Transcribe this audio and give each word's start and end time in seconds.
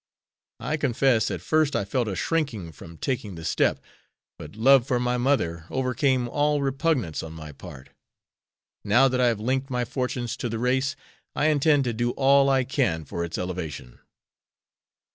I 0.59 0.77
confess 0.77 1.29
at 1.29 1.43
first 1.43 1.75
I 1.75 1.85
felt 1.85 2.07
a 2.07 2.15
shrinking 2.15 2.71
from 2.71 2.97
taking 2.97 3.35
the 3.35 3.45
step, 3.45 3.83
but 4.39 4.55
love 4.55 4.87
for 4.87 4.99
my 4.99 5.15
mother 5.19 5.65
overcame 5.69 6.27
all 6.27 6.59
repugnance 6.59 7.21
on 7.21 7.33
my 7.33 7.51
part. 7.51 7.89
Now 8.83 9.07
that 9.07 9.21
I 9.21 9.27
have 9.27 9.39
linked 9.39 9.69
my 9.69 9.85
fortunes 9.85 10.35
to 10.37 10.49
the 10.49 10.57
race 10.57 10.95
I 11.35 11.49
intend 11.49 11.83
to 11.83 11.93
do 11.93 12.13
all 12.13 12.49
I 12.49 12.63
can 12.63 13.05
for 13.05 13.23
its 13.23 13.37
elevation." 13.37 13.99